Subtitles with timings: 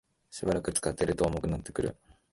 [0.31, 1.95] しばらく使っていると重くなってくる